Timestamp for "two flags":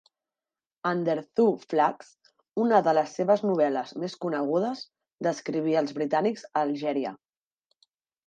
1.39-2.07